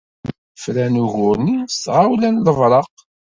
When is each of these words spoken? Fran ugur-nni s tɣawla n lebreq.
Fran 0.61 0.95
ugur-nni 1.03 1.57
s 1.73 1.75
tɣawla 1.83 2.29
n 2.31 2.41
lebreq. 2.45 2.91